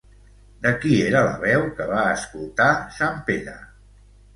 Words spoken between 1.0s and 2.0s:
era la veu que